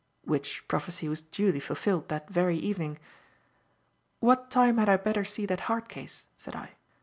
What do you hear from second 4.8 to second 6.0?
I better see that heart